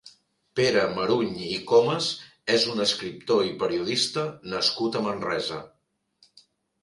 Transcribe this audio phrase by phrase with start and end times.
[0.59, 2.07] Pere Maruny i Comas
[2.53, 4.23] és un escriptor i periodista
[4.55, 5.61] nascut a Manresa.